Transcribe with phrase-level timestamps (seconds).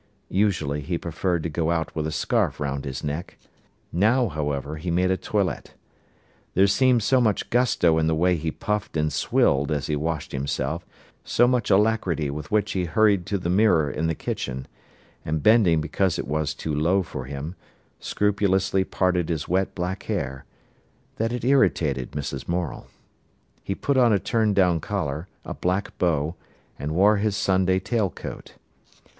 [0.31, 3.37] Usually he preferred to go out with a scarf round his neck.
[3.93, 5.75] Now, however, he made a toilet.
[6.55, 10.31] There seemed so much gusto in the way he puffed and swilled as he washed
[10.31, 10.87] himself,
[11.23, 14.67] so much alacrity with which he hurried to the mirror in the kitchen,
[15.23, 17.53] and, bending because it was too low for him,
[17.99, 20.45] scrupulously parted his wet black hair,
[21.17, 22.47] that it irritated Mrs.
[22.47, 22.87] Morel.
[23.63, 26.33] He put on a turn down collar, a black bow,
[26.79, 28.55] and wore his Sunday tail coat.